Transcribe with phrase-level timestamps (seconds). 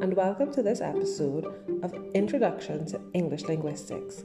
[0.00, 1.44] and welcome to this episode
[1.82, 4.24] of Introduction to English Linguistics.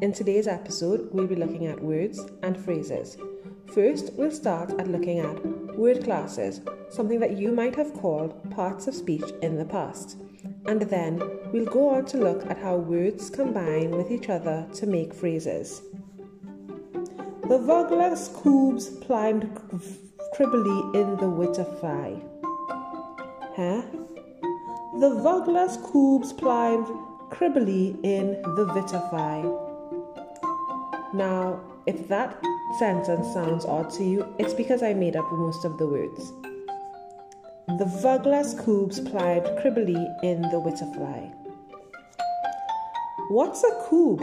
[0.00, 3.18] In today's episode, we'll be looking at words and phrases.
[3.74, 6.60] First, we'll start at looking at word classes,
[6.90, 10.16] something that you might have called parts of speech in the past.
[10.66, 11.20] And then
[11.52, 15.82] we'll go on to look at how words combine with each other to make phrases.
[17.48, 19.52] The Vugless cubes plimed
[20.36, 22.14] cribbly in the Witterfly.
[23.56, 23.82] Huh?
[24.98, 26.86] The Vugless cubes plimed
[27.28, 29.42] cribbly in the Witterfly.
[31.12, 32.42] Now, if that
[32.78, 36.32] sentence sounds odd to you, it's because I made up most of the words.
[37.68, 41.28] The Vugless cubes plied cribbly in the Witterfly.
[43.28, 44.22] What's a coob?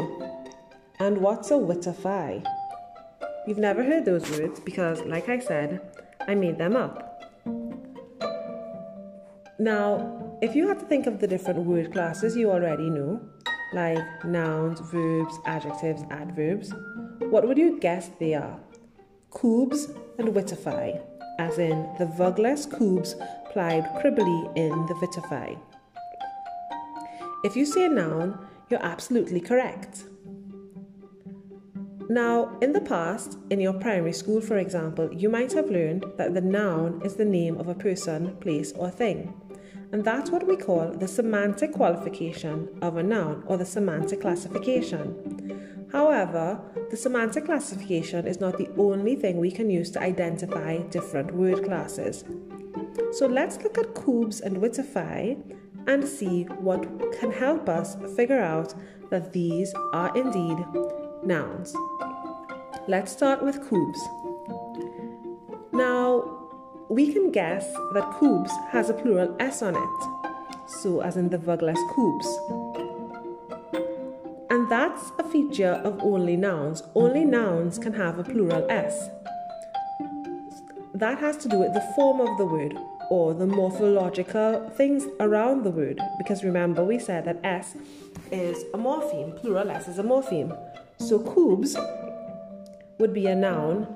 [0.99, 2.39] And what's a Witterfly?
[3.45, 5.81] You've never heard those words because, like I said,
[6.27, 7.21] I made them up.
[9.59, 13.17] Now, if you had to think of the different word classes you already know,
[13.71, 16.73] like nouns, verbs, adjectives, adverbs,
[17.29, 18.59] what would you guess they are?
[19.39, 20.99] Cubes and Witterfly,
[21.39, 23.15] as in the Vugless cubes
[23.53, 25.55] plied cribbly in the vitify.
[27.45, 28.37] If you say a noun,
[28.69, 30.03] you're absolutely correct.
[32.09, 36.33] Now, in the past, in your primary school, for example, you might have learned that
[36.33, 39.33] the noun is the name of a person, place, or thing.
[39.93, 45.87] And that's what we call the semantic qualification of a noun or the semantic classification.
[45.91, 51.35] However, the semantic classification is not the only thing we can use to identify different
[51.35, 52.23] word classes.
[53.11, 55.35] So let's look at cubes and Witterfly
[55.85, 56.87] and see what
[57.19, 58.73] can help us figure out
[59.11, 60.57] that these are indeed
[61.23, 61.75] nouns.
[62.87, 64.01] Let's start with cubes.
[65.71, 66.42] Now,
[66.89, 71.37] we can guess that cubes has a plural s on it, so as in the
[71.37, 72.27] Vugless cubes.
[74.49, 76.83] And that's a feature of only nouns.
[76.93, 79.09] Only nouns can have a plural s.
[80.93, 82.77] That has to do with the form of the word
[83.09, 85.99] or the morphological things around the word.
[86.17, 87.75] Because remember, we said that s
[88.31, 90.55] is a morpheme, plural s is a morpheme.
[90.99, 91.75] So cubes
[92.99, 93.87] would be a noun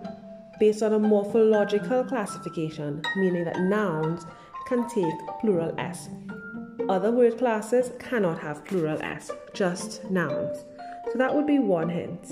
[0.59, 4.25] based on a morphological classification, meaning that nouns
[4.67, 6.09] can take plural s.
[6.89, 10.65] Other word classes cannot have plural s, just nouns.
[11.11, 12.31] So that would be one hint.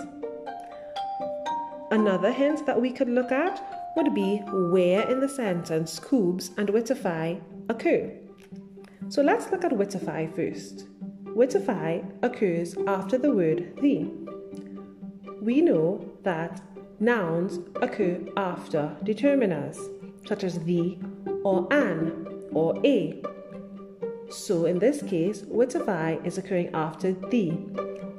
[1.91, 4.37] Another hint that we could look at would be
[4.71, 8.11] where in the sentence cubes and witify occur.
[9.09, 10.87] So let's look at witify first.
[11.25, 14.25] Witify occurs after the word the
[15.45, 16.59] we know that
[16.99, 19.77] nouns occur after determiners,
[20.25, 20.97] such as the
[21.43, 23.21] or an or a.
[24.29, 27.51] So in this case, Witterfly is occurring after the.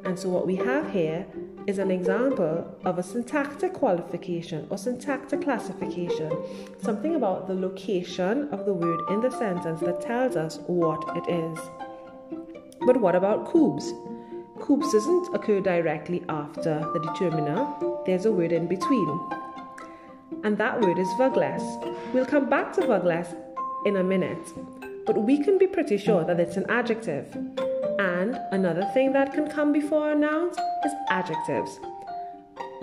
[0.05, 1.27] And so what we have here
[1.67, 6.33] is an example of a syntactic qualification or syntactic classification,
[6.81, 11.29] something about the location of the word in the sentence that tells us what it
[11.29, 11.59] is.
[12.87, 13.93] But what about cubes?
[14.67, 17.73] Cubes doesn't occur directly after the determiner,
[18.05, 19.21] there's a word in between.
[20.43, 21.63] And that word is Vugless.
[22.13, 23.33] We'll come back to Vugless
[23.85, 24.53] in a minute,
[25.07, 27.33] but we can be pretty sure that it's an adjective.
[28.01, 31.79] And another thing that can come before nouns is adjectives.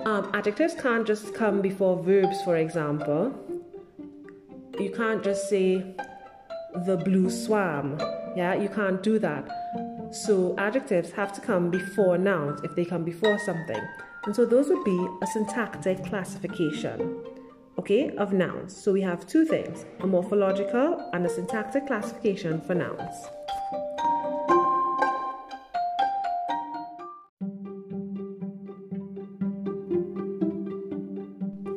[0.06, 3.34] Um, adjectives can't just come before verbs, for example.
[4.80, 5.96] You can't just say
[6.86, 8.00] the blue swam.
[8.38, 9.63] Yeah, you can't do that.
[10.14, 13.82] So adjectives have to come before nouns if they come before something.
[14.26, 17.26] And so those would be a syntactic classification,
[17.80, 18.80] okay, of nouns.
[18.80, 23.16] So we have two things, a morphological and a syntactic classification for nouns.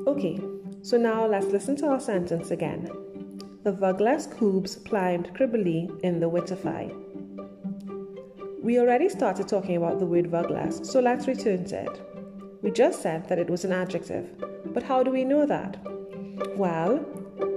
[0.07, 0.39] Okay,
[0.83, 2.87] so now let's listen to our sentence again.
[3.65, 6.91] The Vugless cubes climbed cribbly in the Witterfly.
[8.67, 12.01] We already started talking about the word Vugless, so let's return to it.
[12.63, 14.29] We just said that it was an adjective,
[14.75, 15.77] but how do we know that?
[16.57, 16.99] Well,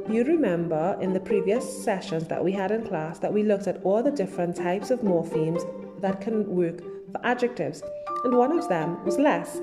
[0.08, 3.82] you remember in the previous sessions that we had in class that we looked at
[3.84, 5.64] all the different types of morphemes
[6.00, 6.78] that can work
[7.12, 7.82] for adjectives,
[8.24, 9.62] and one of them was less.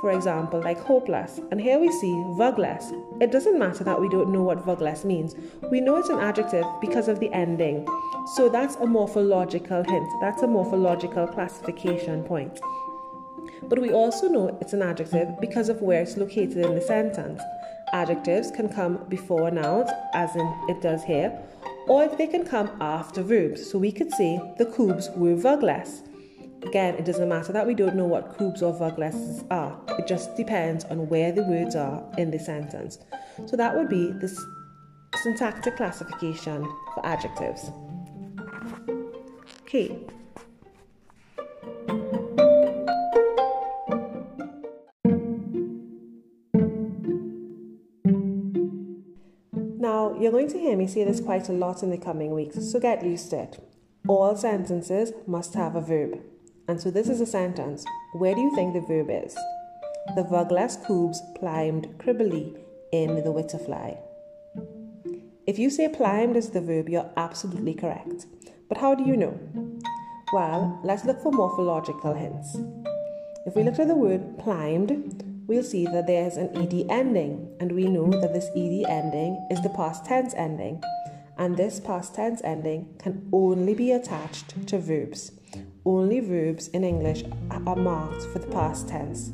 [0.00, 2.90] For example, like hopeless, and here we see vugless.
[3.20, 5.34] It doesn't matter that we don't know what vugless means.
[5.70, 7.86] We know it's an adjective because of the ending.
[8.34, 10.08] So that's a morphological hint.
[10.22, 12.60] That's a morphological classification point.
[13.64, 17.42] But we also know it's an adjective because of where it's located in the sentence.
[17.92, 21.38] Adjectives can come before nouns, as in it does here,
[21.88, 23.70] or they can come after verbs.
[23.70, 26.02] So we could say the cubes were vergless.
[26.62, 29.80] Again, it doesn't matter that we don't know what cubes or verglesses are.
[29.98, 32.98] It just depends on where the words are in the sentence.
[33.46, 34.28] So that would be the
[35.22, 36.64] syntactic classification
[36.94, 37.70] for adjectives.
[39.62, 39.98] Okay.
[49.78, 52.70] Now, you're going to hear me say this quite a lot in the coming weeks,
[52.70, 53.58] so get used to it.
[54.06, 56.20] All sentences must have a verb.
[56.70, 57.84] And so this is a sentence.
[58.12, 59.34] Where do you think the verb is?
[60.14, 62.56] The vergless cubes climbed cribbly
[62.92, 63.94] in the Witterfly.
[65.48, 68.26] If you say climbed is the verb, you're absolutely correct.
[68.68, 69.36] But how do you know?
[70.32, 72.56] Well, let's look for morphological hints.
[73.46, 77.72] If we look at the word climbed, we'll see that there's an ed ending, and
[77.72, 80.80] we know that this ed ending is the past tense ending,
[81.36, 85.32] and this past tense ending can only be attached to verbs.
[85.86, 89.32] Only verbs in English are marked for the past tense.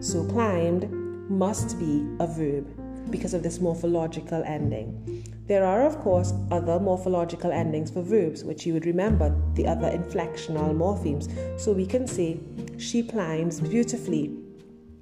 [0.00, 0.90] So climbed
[1.28, 2.66] must be a verb
[3.10, 5.24] because of this morphological ending.
[5.48, 9.90] There are, of course, other morphological endings for verbs, which you would remember, the other
[9.90, 11.28] inflectional morphemes.
[11.60, 12.38] So we can say,
[12.78, 14.36] she climbs beautifully,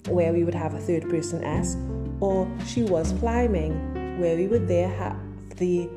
[0.09, 1.77] where we would have a third person S,
[2.21, 5.17] or she was climbing, where we would there have
[5.57, 5.91] the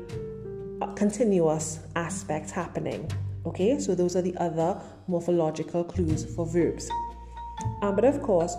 [0.94, 3.10] continuous aspect happening.
[3.46, 6.88] Okay, so those are the other morphological clues for verbs.
[7.82, 8.56] Um, but of course,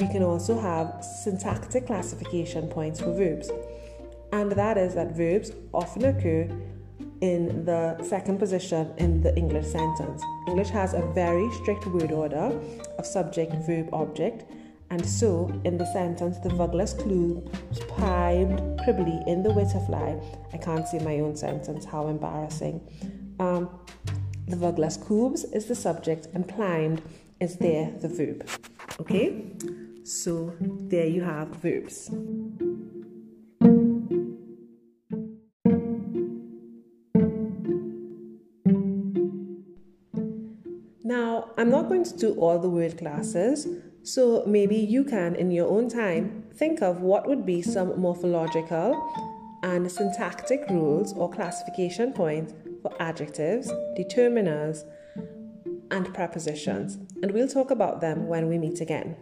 [0.00, 3.50] we can also have syntactic classification points for verbs,
[4.32, 6.48] and that is that verbs often occur
[7.20, 10.22] in the second position in the English sentence.
[10.48, 12.60] English has a very strict word order
[12.98, 14.44] of subject, verb, object,
[14.90, 17.42] and so in the sentence, the vergless clue
[17.88, 20.16] climbed cribbly in the Witterfly.
[20.52, 22.80] I can't say my own sentence, how embarrassing.
[23.40, 23.70] Um,
[24.46, 27.02] the vergless cubes is the subject, and climbed
[27.40, 28.48] is there the verb.
[29.00, 29.44] Okay?
[30.04, 32.10] So there you have verbs.
[41.02, 43.66] Now, I'm not going to do all the word classes,
[44.02, 48.94] so maybe you can, in your own time, think of what would be some morphological
[49.62, 52.52] and syntactic rules or classification points
[52.84, 54.84] for adjectives, determiners,
[55.90, 59.16] and prepositions, and we'll talk about them when we meet again.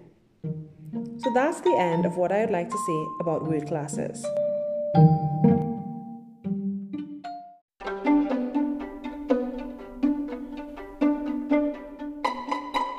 [1.18, 4.26] So that's the end of what I would like to say about word classes.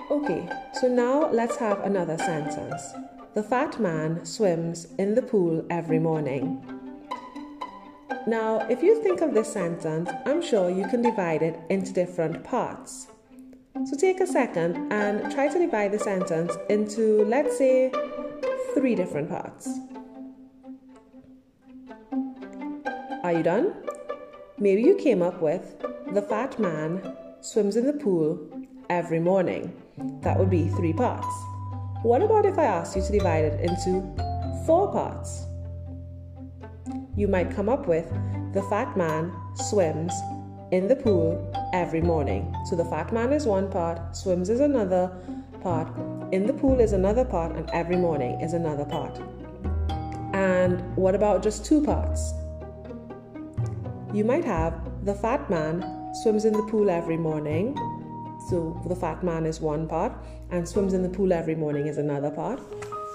[0.10, 0.50] Okay,
[0.80, 2.94] so now let's have another sentence.
[3.34, 6.73] The fat man swims in the pool every morning.
[8.26, 12.44] Now, if you think of this sentence, I'm sure you can divide it into different
[12.44, 13.08] parts.
[13.86, 17.92] So take a second and try to divide the sentence into, let's say,
[18.76, 19.68] three different parts.
[23.24, 23.74] Are you done?
[24.58, 25.76] Maybe you came up with
[26.14, 28.40] the fat man swims in the pool
[28.90, 29.74] every morning.
[30.22, 31.28] That would be three parts.
[32.04, 34.02] What about if I asked you to divide it into
[34.66, 35.46] four parts?
[37.16, 38.10] You might come up with
[38.54, 40.14] the fat man swims
[40.72, 42.54] in the pool every morning.
[42.66, 45.12] So the fat man is one part, swims is another
[45.62, 45.88] part,
[46.32, 49.20] in the pool is another part, and every morning is another part.
[50.34, 52.34] And what about just two parts?
[54.14, 54.74] You might have
[55.06, 55.84] the fat man
[56.22, 57.76] swims in the pool every morning.
[58.50, 60.12] So the fat man is one part,
[60.52, 62.60] and swims in the pool every morning is another part.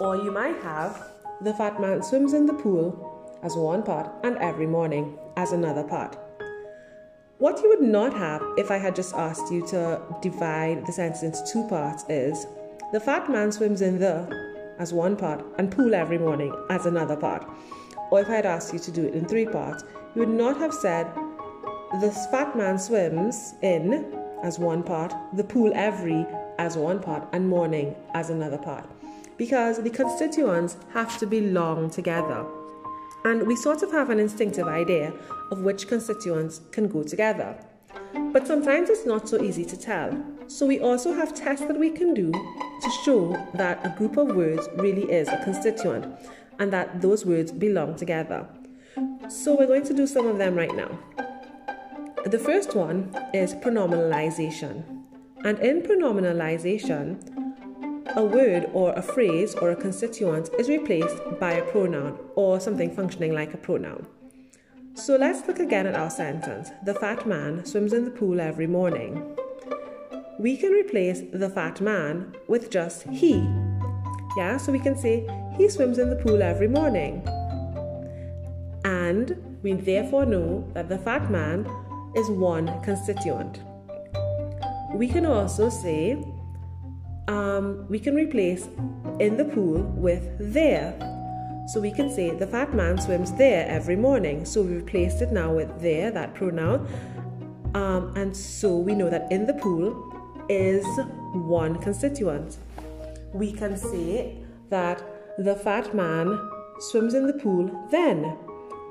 [0.00, 1.10] Or you might have
[1.42, 3.07] the fat man swims in the pool
[3.42, 6.16] as one part, and every morning as another part.
[7.38, 11.22] What you would not have if I had just asked you to divide the sentence
[11.22, 12.46] into two parts is
[12.92, 14.26] the fat man swims in the
[14.78, 17.46] as one part and pool every morning as another part.
[18.10, 20.56] Or if I had asked you to do it in three parts, you would not
[20.56, 21.06] have said
[22.00, 26.26] the fat man swims in as one part, the pool every
[26.58, 28.84] as one part, and morning as another part.
[29.36, 32.44] Because the constituents have to belong together.
[33.24, 35.12] And we sort of have an instinctive idea
[35.50, 37.56] of which constituents can go together.
[38.32, 40.16] But sometimes it's not so easy to tell.
[40.46, 44.34] So we also have tests that we can do to show that a group of
[44.34, 46.06] words really is a constituent
[46.58, 48.46] and that those words belong together.
[49.28, 50.98] So we're going to do some of them right now.
[52.24, 54.82] The first one is pronominalization.
[55.44, 57.37] And in pronominalization,
[58.16, 62.94] a word or a phrase or a constituent is replaced by a pronoun or something
[62.94, 64.06] functioning like a pronoun.
[64.94, 66.70] So let's look again at our sentence.
[66.84, 69.36] The fat man swims in the pool every morning.
[70.38, 73.48] We can replace the fat man with just he.
[74.36, 77.22] Yeah, so we can say he swims in the pool every morning.
[78.84, 81.66] And we therefore know that the fat man
[82.16, 83.62] is one constituent.
[84.94, 86.16] We can also say
[87.28, 88.68] um, we can replace
[89.20, 90.94] in the pool with there.
[91.68, 94.46] So we can say the fat man swims there every morning.
[94.46, 96.88] So we replaced it now with there, that pronoun.
[97.74, 100.86] Um, and so we know that in the pool is
[101.32, 102.56] one constituent.
[103.34, 104.38] We can say
[104.70, 105.02] that
[105.36, 106.40] the fat man
[106.80, 108.36] swims in the pool then.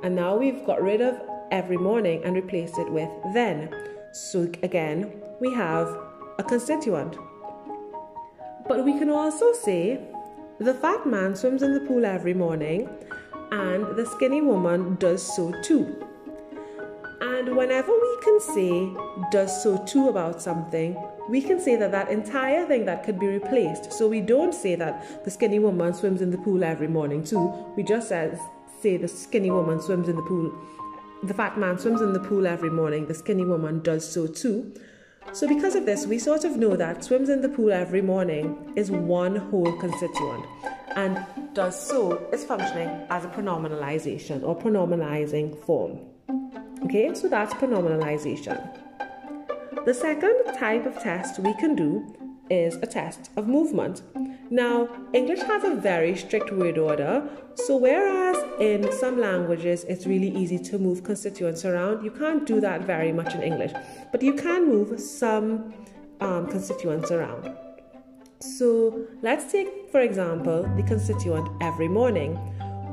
[0.04, 3.74] And now we've got rid of every morning and replaced it with then.
[4.14, 5.88] So again, we have
[6.38, 7.18] a constituent.
[8.68, 10.00] But we can also say
[10.60, 12.90] the fat man swims in the pool every morning
[13.52, 16.04] and the skinny woman does so too.
[17.22, 18.94] And whenever we can say
[19.32, 23.28] does so too about something, we can say that that entire thing that could be
[23.28, 23.94] replaced.
[23.94, 27.48] So we don't say that the skinny woman swims in the pool every morning too.
[27.76, 28.40] We just says,
[28.82, 30.54] say the skinny woman swims in the pool.
[31.24, 33.08] The fat man swims in the pool every morning.
[33.08, 34.74] The skinny woman does so too.
[35.34, 38.74] So, because of this, we sort of know that swims in the pool every morning
[38.76, 40.46] is one whole constituent
[40.96, 46.00] and does so is functioning as a pronominalization or pronominalizing form.
[46.86, 48.58] Okay, so that's pronominalization.
[49.86, 52.17] The second type of test we can do
[52.50, 54.02] is a test of movement.
[54.50, 60.30] Now, English has a very strict word order, so whereas in some languages it's really
[60.30, 63.74] easy to move constituents around, you can't do that very much in English,
[64.12, 65.74] but you can move some
[66.22, 67.56] um, constituents around.
[68.40, 72.40] So, let's take, for example, the constituent every morning.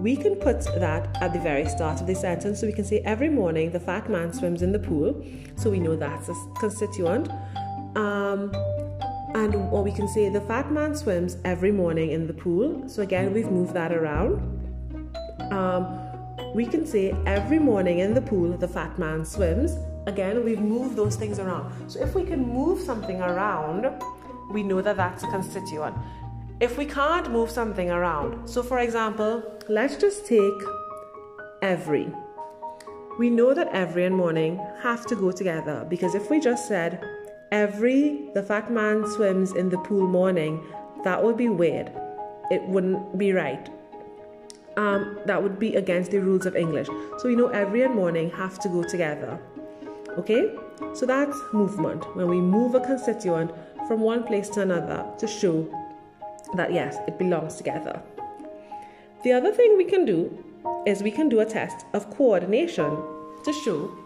[0.01, 3.01] We can put that at the very start of the sentence, so we can say
[3.05, 5.25] every morning the fat man swims in the pool,
[5.57, 7.29] so we know that's a constituent.
[7.95, 8.51] Um,
[9.35, 12.89] and or we can say the fat man swims every morning in the pool.
[12.89, 14.41] So again, we've moved that around.
[15.51, 16.01] Um,
[16.55, 19.77] we can say every morning in the pool the fat man swims.
[20.07, 21.91] Again, we've moved those things around.
[21.91, 23.91] So if we can move something around,
[24.53, 25.97] we know that that's a constituent.
[26.61, 30.61] If we can't move something around, so for example, let's just take
[31.63, 32.13] every.
[33.19, 37.03] We know that every and morning have to go together because if we just said
[37.55, 40.61] every the fat man swims in the pool morning,
[41.05, 41.91] that would be weird.
[42.51, 43.71] It wouldn't be right.
[44.77, 46.89] Um, that would be against the rules of English.
[47.19, 49.39] So you know every and morning have to go together.
[50.19, 50.53] Okay?
[50.95, 52.03] So that's movement.
[52.17, 53.53] When we move a constituent
[53.87, 55.57] from one place to another to show
[56.57, 58.03] that yes, it belongs together.
[59.23, 60.45] The other thing we can do
[60.87, 62.91] is we can do a test of coordination
[63.45, 63.97] to show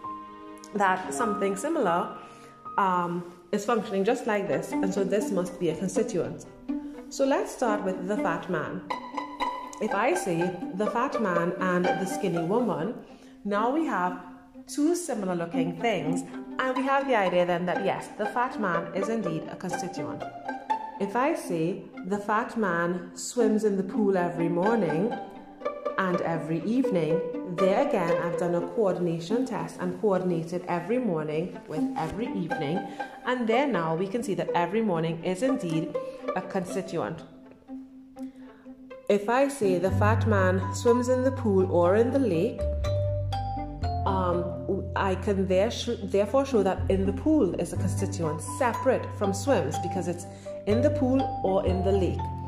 [0.75, 2.15] that something similar
[2.77, 6.45] um, is functioning just like this, and so this must be a constituent.
[7.09, 8.81] So let's start with the fat man.
[9.81, 12.95] If I say the fat man and the skinny woman,
[13.45, 14.21] now we have
[14.67, 16.21] two similar looking things,
[16.59, 20.23] and we have the idea then that yes, the fat man is indeed a constituent.
[20.99, 25.17] If I say the fat man swims in the pool every morning
[25.99, 27.19] and every evening,
[27.57, 32.79] there again I've done a coordination test and coordinated every morning with every evening
[33.25, 35.93] and there now we can see that every morning is indeed
[36.37, 37.23] a constituent.
[39.09, 42.61] If I say the fat man swims in the pool or in the lake,
[44.05, 49.05] um, I can there sh- therefore show that in the pool is a constituent separate
[49.17, 50.27] from swims because it's
[50.65, 52.38] in the pool or in the lake.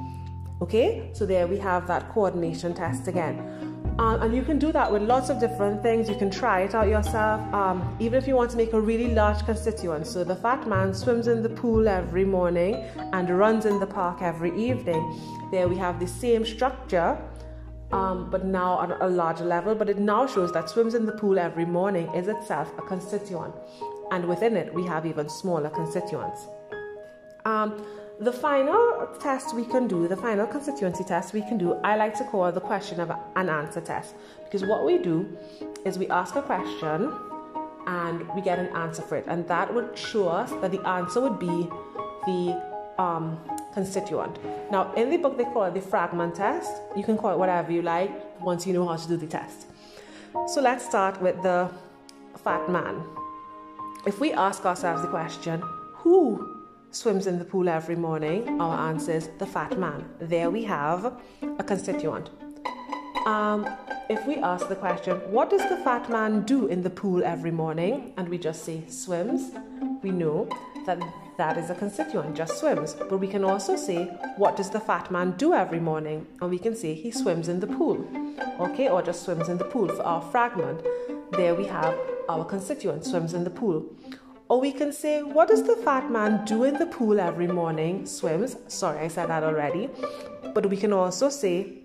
[0.61, 3.39] Okay, so there we have that coordination test again.
[3.97, 6.07] Um, and you can do that with lots of different things.
[6.07, 9.13] You can try it out yourself, um, even if you want to make a really
[9.13, 10.05] large constituent.
[10.05, 12.75] So the fat man swims in the pool every morning
[13.11, 15.19] and runs in the park every evening.
[15.51, 17.17] There we have the same structure,
[17.91, 19.73] um, but now on a larger level.
[19.73, 23.55] But it now shows that swims in the pool every morning is itself a constituent,
[24.11, 26.45] and within it we have even smaller constituents.
[27.45, 27.83] Um,
[28.21, 32.15] the final test we can do, the final constituency test we can do, I like
[32.19, 34.13] to call the question of an answer test.
[34.43, 35.35] Because what we do
[35.85, 37.11] is we ask a question
[37.87, 39.25] and we get an answer for it.
[39.27, 41.67] And that would show us that the answer would be
[42.27, 42.61] the
[42.99, 43.39] um,
[43.73, 44.37] constituent.
[44.71, 46.79] Now, in the book, they call it the fragment test.
[46.95, 49.65] You can call it whatever you like once you know how to do the test.
[50.47, 51.71] So let's start with the
[52.43, 53.01] fat man.
[54.05, 55.59] If we ask ourselves the question,
[55.95, 56.60] who
[56.91, 58.61] swims in the pool every morning?
[58.61, 60.05] Our answer is the fat man.
[60.19, 61.19] There we have
[61.57, 62.29] a constituent.
[63.25, 63.67] um,
[64.09, 67.51] if we ask the question, what does the fat man do in the pool every
[67.51, 68.13] morning?
[68.17, 69.51] And we just say swims,
[70.01, 70.49] we know
[70.85, 70.99] that
[71.37, 72.93] that is a constituent, just swims.
[72.93, 74.05] But we can also say,
[74.35, 76.27] what does the fat man do every morning?
[76.41, 78.05] And we can say he swims in the pool,
[78.59, 80.81] okay, or just swims in the pool for our fragment.
[81.31, 83.85] There we have our constituent, swims in the pool.
[84.51, 88.05] Or we can say, what does the fat man do in the pool every morning?
[88.05, 88.57] Swims.
[88.67, 89.89] Sorry, I said that already.
[90.53, 91.83] But we can also say,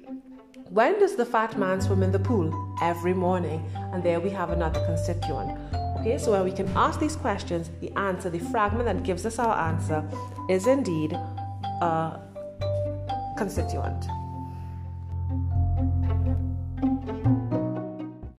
[0.71, 2.51] when does the fat man swim in the pool?
[2.83, 3.65] Every morning.
[3.93, 5.57] And there we have another constituent.
[6.01, 9.39] Okay, so when we can ask these questions, the answer, the fragment that gives us
[9.39, 10.03] our answer,
[10.51, 12.19] is indeed a
[13.39, 14.07] constituent.